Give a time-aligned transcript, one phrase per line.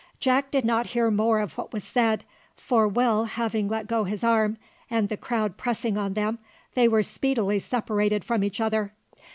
[0.19, 2.23] Jack did not hear more of what was said;
[2.55, 4.57] for Will having let go his arm,
[4.89, 6.39] and the crowd pressing on them,
[6.73, 8.93] they were speedily separated from each other.